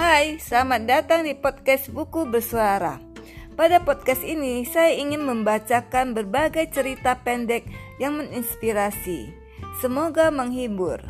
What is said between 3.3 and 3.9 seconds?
Pada